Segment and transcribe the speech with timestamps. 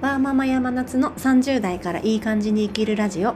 [0.00, 3.34] ワーママ山夏の30代からいい感じに生きるラジオ。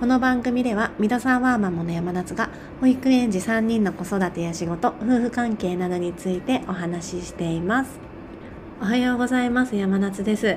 [0.00, 2.48] この番組ではミドサーワーママの山夏が
[2.80, 7.98] 保育園児3人の子育てや仕事夫婦関係などについてお話ししています。
[8.80, 10.56] おはようございます山夏です。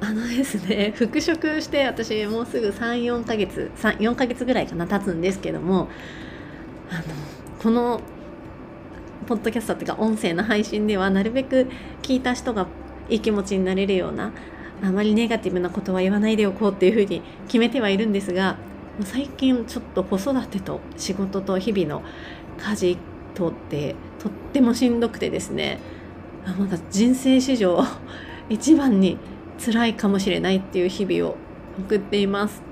[0.00, 5.90] あのですね 復職して私もうすぐ34ヶ月4ヶ月ぐらいかな経つんですけども
[6.90, 7.02] あの
[7.62, 8.00] この
[9.26, 11.66] ポッドキャストっていうか音声の配信ではなるべく
[12.00, 12.66] 聞いた人が
[13.10, 14.32] いい気持ちになれるような
[14.82, 18.56] あまりネガティブなことは言わないでおこうっていうふうに決めてはいるんですが
[19.04, 22.02] 最近ちょっと子育てと仕事と日々の
[22.58, 22.98] 家事
[23.34, 25.78] とってとってもしんどくてですね
[26.58, 27.82] まだ人生史上
[28.48, 29.18] 一番に
[29.58, 31.36] 辛いかもしれないっていう日々を
[31.78, 32.62] 送っています。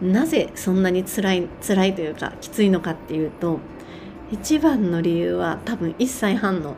[0.00, 3.58] なぜそんなに辛い辛いというかきついのかっていうと
[4.30, 6.76] 一番の理由は多分1歳半の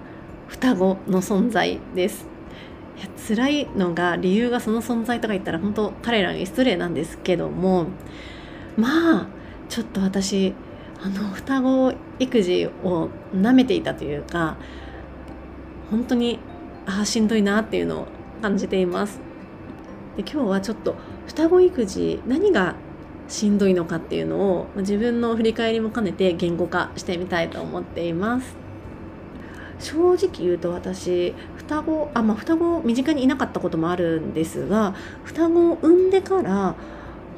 [0.48, 2.26] 双子の存在です。
[3.00, 7.86] いや辛いのが理由がその存在とか言ったら本当彼らに失礼なんですけども
[8.76, 9.26] まあ
[9.70, 10.52] ちょっと私
[11.02, 14.58] あの双子育児をなめていたというか
[15.90, 16.38] 本当に
[16.84, 18.06] ああしんどいなっていうのを
[18.42, 19.20] 感じています。
[20.16, 22.74] で今日はちょっと双子育児何が
[23.28, 28.59] しんどいのかっていうのを自分の振り返りも兼ねて言語化してみたいと思っています。
[29.80, 36.74] 正直言うと私双子あまあ双子身近にいなかったこともあるんですが双子を産んでから、ま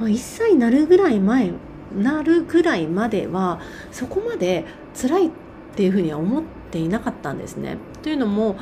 [0.01, 1.53] あ、1歳になるぐらい前
[1.97, 5.31] なるぐらいまではそこまで辛いっ
[5.77, 7.79] ていうふうには思っていなかったんですね。
[8.03, 8.57] というのも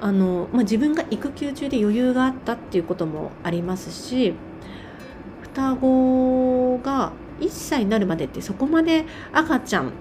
[0.00, 4.34] あの、まあ、自分が育休中で余裕があったっていうこともありますし
[5.42, 9.92] 双子が1歳になるまでってそこまで赤ちゃん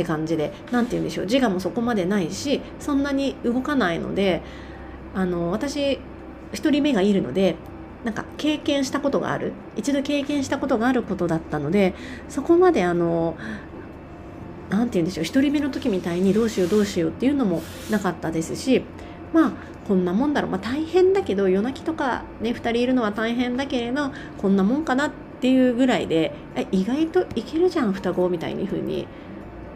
[0.00, 4.40] って感じで何て言うんでしょう自我もそこまでないしそんなに動かないので
[5.14, 5.98] あの私
[6.52, 7.56] 1人目がいるので
[8.04, 11.94] なんか経験したことがある一度経験したことがあることだったので
[12.30, 13.36] そこまであの
[14.70, 18.82] 何て言うんでしょう1人目の時みたいにどうしようどうしようっていうのもなかったですし
[19.34, 19.52] まあ
[19.86, 25.10] こんなもんだろう、まあ、大変だけど夜泣きとかね2人いるのは大変だけれどこんなもんかなっ
[25.40, 26.32] ていうぐらいで
[26.70, 29.06] 意外といけるじゃん双子みたいに風に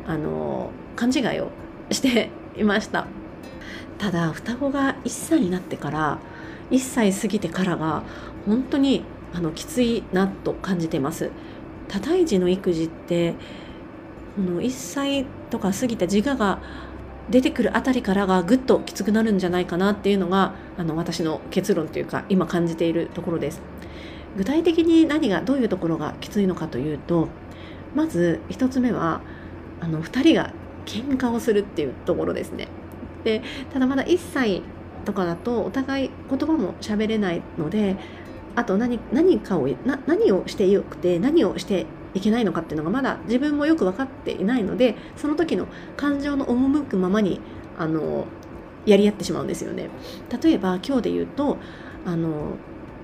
[0.07, 1.51] あの勘違いを
[1.91, 3.07] していました。
[3.99, 6.19] ただ双子が1歳になってから
[6.71, 8.03] 1歳過ぎてからが
[8.47, 11.31] 本当にあのきついなと感じてます。
[11.89, 13.35] 多胎児の育児って
[14.37, 16.61] この1歳とか過ぎた自我が
[17.31, 23.63] 出てくるあたりからがぐっときつくなるんじゃないかなっていうのがあの私の結論というか今感じているところです。
[24.37, 27.29] 具体的に何がどういうところがきついのかというと
[27.95, 29.21] まず1つ目は
[29.85, 30.51] あの2人が
[30.87, 32.69] 喧嘩をするっていうところですね。
[33.23, 34.63] でただまだ1歳
[35.05, 37.97] とかだとお互い言葉も喋れないので
[38.55, 47.41] あと何何かをな何をしてよくて何をしていけないのかっていうのがまだ自分もよく分かっていないのでその時の感情の赴くままに
[47.79, 48.27] あの
[48.87, 49.91] やり合ってしまうんですよね。
[50.43, 51.59] 例えば今日で言うと
[52.07, 52.57] あの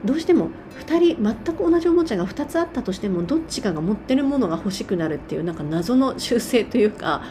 [0.05, 0.51] どうしても
[0.87, 7.23] 2人全く同じおもちゃが2つあったとしてもどっちかが持ってるものが欲しくなるっていうなんか謎の習性というか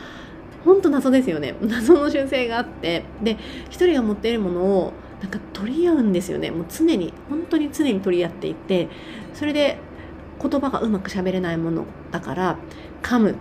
[0.64, 1.56] 本当謎ですよね。
[1.62, 3.06] 謎の習性があって。
[3.24, 3.38] で
[3.70, 6.52] 1人が持っているものをなんか取り合うんですよね。
[6.52, 8.90] もう常に本当に常に取り合っていて
[9.34, 9.78] それで
[10.42, 12.58] 言葉がうまく喋れないものだから
[13.02, 13.36] 噛む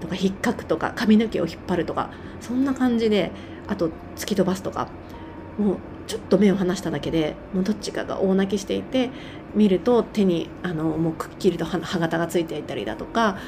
[0.00, 3.32] とか引っかくとか髪の毛を引っ張るとかそんな感じで
[3.66, 4.88] あと突き飛ばすとか
[5.58, 5.76] もう
[6.08, 9.10] ちょっと目を離しただけでもうどっちかが大泣きしていて
[9.54, 13.38] 見ると手にあのもうくっきりと歯型がついていたりだとか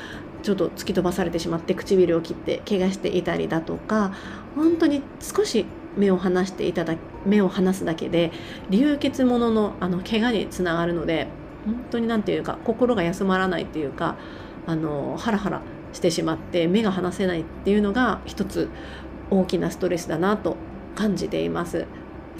[0.42, 4.12] ちょっと突き飛ばされてしまって唇を切って怪我していたりだとか
[4.54, 5.66] 本当に少し
[5.96, 8.30] 目を離していただ目を離すだけで
[8.68, 11.28] 流血もののあの怪我につながるので
[11.64, 14.16] 本当に何て言うか心が休まらないっていうか
[14.66, 15.62] あのハラハラ
[15.92, 18.68] してしまって目が離せないっていうのが一つ
[19.30, 20.56] 大きなストレスだなと
[20.94, 21.86] 感じています。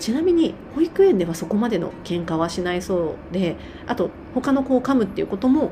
[0.00, 3.56] ちなみに保育園ではそこまでの喧嘩はしないそうで
[3.86, 5.70] あと他の子を噛むっていうことも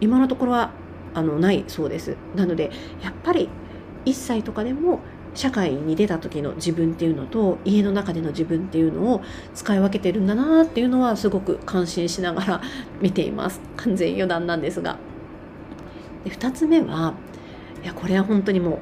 [0.00, 0.70] 今のところは
[1.12, 2.16] あのないそうです。
[2.36, 2.70] なので
[3.02, 3.48] やっぱり
[4.04, 5.00] 1歳とかでも
[5.34, 9.22] 社会に出た時の自分っていうのと家の中での自分っていうのを
[9.54, 12.60] 使い分けてるんだなっていうのはすごく感心しながら
[13.02, 13.60] 見ています。
[13.76, 14.96] 完全余談なんですが。
[16.24, 17.14] で2つ目は
[17.82, 18.78] いやこれは本当にもう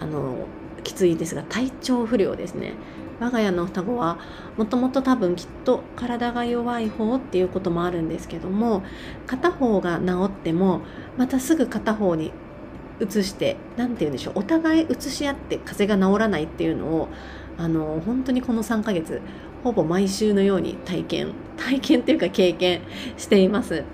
[0.00, 0.46] あの
[0.84, 2.74] きついですが体調不良ですね。
[3.20, 4.18] 我が家の双子は
[4.56, 8.82] もともと多分きっと体が弱い方っていうこともあるんですけども
[9.26, 10.80] 片方が治っても
[11.18, 12.32] またすぐ片方に
[13.00, 17.08] 移して何て言うんでしょうお互い移し合って風邪が治らないっていうのを
[17.58, 19.20] あの本当にこの3ヶ月
[19.62, 22.80] ほぼ毎週のように体験体験っていうか経験
[23.18, 23.84] しています。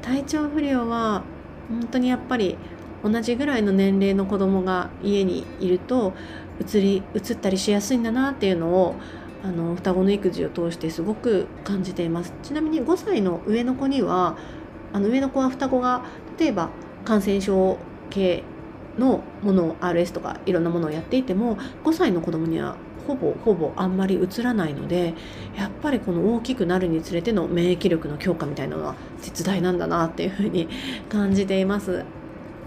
[0.00, 1.24] 体調不良は
[1.68, 2.56] 本当にやっぱり
[3.02, 6.14] 同じぐらいの年齢の子供が家にいると
[6.60, 8.94] うつり移ったりしやすいんだなっていうのを
[9.42, 14.36] あの双子の育児を通してすごく感じていますちなみに5歳の上の子には
[14.92, 16.04] あの上の子は双子が
[16.38, 16.70] 例えば
[17.04, 17.78] 感染症
[18.10, 18.42] 系
[18.98, 22.76] のものを RS とかいろんなものをやっていても5歳の子供には
[23.06, 25.14] ほぼほぼあんまりうつらないので
[25.56, 30.68] やっぱりこの大きくなるにつれての免疫力の強化みたいなのは絶大なんだなっていうふうに
[31.08, 32.04] 感じています。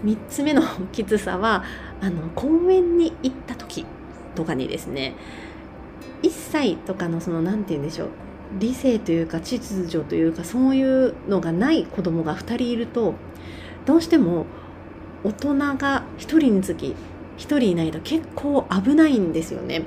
[0.04, 0.62] 3つ目の
[0.92, 1.64] きつさは
[2.00, 3.84] あの公園に行った時
[4.34, 5.14] とかにですね
[6.22, 8.08] 1歳とかのその何て言うんでしょう
[8.58, 13.14] 理性というか秩序というかそういうのがない子供が2人いると
[13.86, 14.46] どうしても
[15.22, 16.94] 大人が1人につき1
[17.38, 19.84] 人いないと結構危ないんですよね。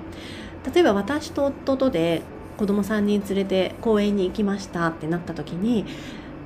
[0.74, 2.22] 例えば私と夫とで
[2.58, 5.86] 子供3人連れて公園に行きましたってなった時に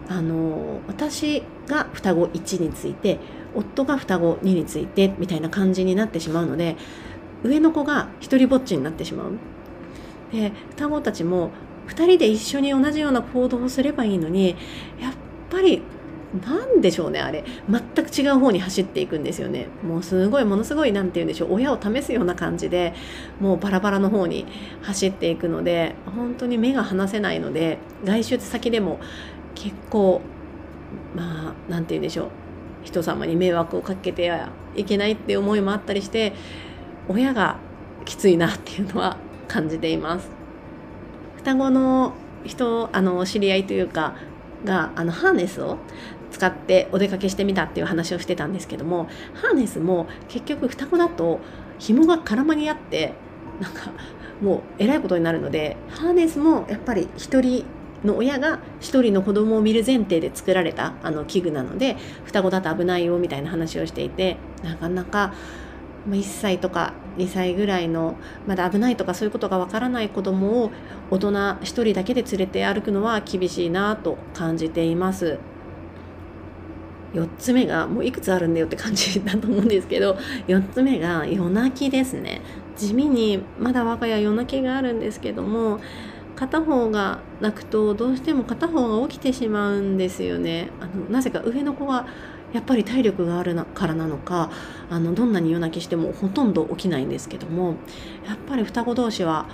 [0.10, 3.20] あの私が双子1について
[3.56, 6.76] 夫が双子2についてみたいな感じになってしまうので
[7.44, 9.32] 上の子が一人ぼっちになってしまう。
[10.32, 11.52] で双子たちも
[11.88, 14.56] 2人で一緒に同じような行動をすればいいのに
[15.00, 15.14] やっ
[15.50, 15.82] ぱり
[16.46, 17.46] 何でしょうねあれ。
[17.70, 19.68] 全く違う方に走っていくんですよね。
[19.82, 21.54] もうすごいものすごい何て言うんでしょう。
[21.54, 22.94] 親を試すような感じで
[23.40, 24.46] もうバラバラの方に
[24.82, 29.00] 走っていくので本当に目が離せないので外出先でも
[29.58, 30.22] 結構
[31.16, 32.30] まあ何て言うんでしょう。
[32.84, 36.34] 人様に迷惑をかけてはいけないって思いもあったりして
[37.10, 37.58] 親が
[38.06, 39.18] きついなっていうのは
[39.48, 40.30] 感じています。
[41.38, 42.14] 双子の
[42.46, 44.16] 人あの知り合いというか
[44.64, 45.78] があのハーネスを
[46.32, 51.40] 使ってお出かけしてみたっていう話をしてたんですけどもハーネスも結局双子だと
[51.80, 53.14] 紐が絡まり合って
[53.60, 53.92] なんか
[54.42, 57.66] もうえらいことになるのでハーネスもやっぱり1人
[58.04, 65.34] の親が1人の子供を見る前提で作られたあの器具なので双子だと危ないよみたいな話をしていてなかなか
[66.10, 68.16] 1歳とか2歳ぐらいの
[68.46, 70.72] まだ危ないとかそういうことがわからない子供を
[71.10, 75.40] 大人1人だけで連れて歩くのは厳しいなと感じています。
[77.14, 80.18] 4つ目がもういくつあるんだよって感じだと思うんですけど
[80.48, 82.42] 4つ目が夜泣きですね
[82.76, 85.80] 地味にまだ我が家夜泣きがあるんですけども
[86.38, 90.70] 片方が泣くとどうしても片方が起きてしまうんですよね。
[90.80, 92.06] あのなぜか上の子は
[92.54, 94.52] やっぱり体力があるからなのか
[94.90, 97.76] あのどんなに夜泣きしてもほとんど起きないんですけども
[98.26, 99.50] やっぱり双子同士は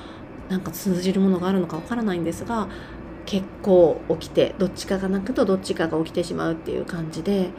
[0.50, 2.68] なんか通じるものがあるのかわからないんですが
[3.26, 7.50] 結構起きてどっちかが泣くとどっちかが起きてしまうっていう感じで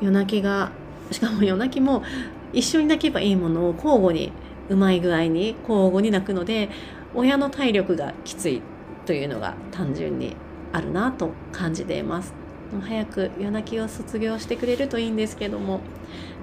[0.00, 0.70] 夜泣きが
[1.10, 2.02] しかも夜泣きも
[2.52, 4.32] 一緒に泣けばいいものを交互に
[4.68, 6.70] うまい具合に交互に泣くので
[7.14, 8.62] 親の体力がきつい
[9.06, 10.36] というのが単純に
[10.72, 12.32] あるなと感じています。
[12.80, 15.80] 早く夜泣きを卒業してくれるといいんですけども、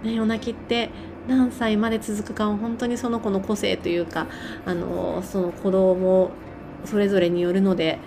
[0.03, 0.89] ね、夜泣きって
[1.27, 4.27] 何歳まで続くかは本当にその子の個性というか
[4.65, 6.29] あのその子供
[6.85, 7.97] それぞれによるので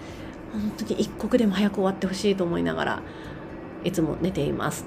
[0.53, 3.03] 本当に一刻でも早く終わってほしいと思いながら
[3.85, 4.85] いつも寝ています。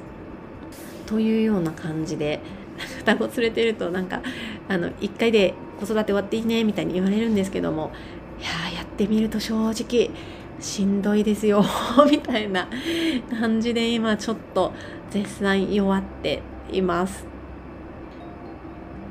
[1.06, 2.40] というような感じで
[3.00, 4.22] 双子連れてるとなんか
[4.68, 7.92] あの1回で子育て終わっていいねみたいに言われるんですけども
[8.40, 10.10] いややってみると正直
[10.60, 11.64] しんどいですよ
[12.10, 12.68] みたいな
[13.40, 14.74] 感じで今ちょっと
[15.10, 16.42] 絶賛弱って
[16.72, 17.26] います。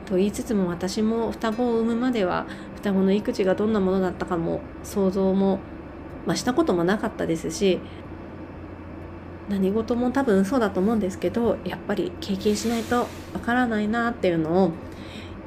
[0.06, 5.61] と言いつつも私も双子を産むまでは双子の育児がどんなものだったかも想像も、
[6.26, 7.80] まあ、したこともなかったですし
[9.49, 13.06] 何事も多分そうだと思うんですけどやっぱり経験しないとわ
[13.44, 14.73] からないなっていうのを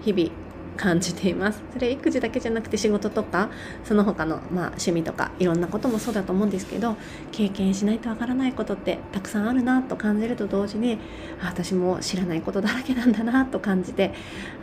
[0.01, 0.31] 日々
[0.77, 1.61] 感じています。
[1.73, 3.49] それ育児だけじゃなくて仕事とか
[3.83, 6.95] その他のまあ趣味とかいろんなこともそうだと思うんですけど
[7.31, 10.99] 経験しないとわからないことってたくさんあるなと感じると同時に
[11.41, 14.13] 私も知らないことだらけなんだなと感じて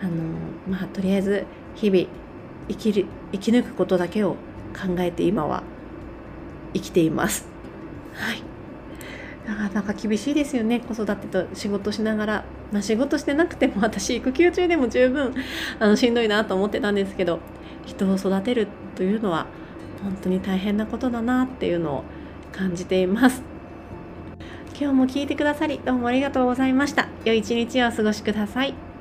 [0.01, 0.13] あの
[0.69, 2.07] まあとりあえず日々
[2.69, 4.37] 生きる生き抜くことだけを
[4.75, 5.63] 考えて今は
[6.73, 7.47] 生きています。
[8.15, 8.43] はい。
[9.47, 10.81] なかなか厳しいですよね。
[10.81, 15.35] 子育てと仕事しながら、まあ、仕事してなくても 私育休中でも十分
[15.79, 17.41] あのしんどいなと思ってたんですけど
[17.87, 19.47] 人を育てるというのは
[20.03, 22.05] 本当に大変なことだなっていうのを
[22.53, 23.43] 感じています。
[24.79, 27.09] 今日も聞いてくださりどうもありがとうございました。
[27.25, 28.94] 良い一日をお過ごしください。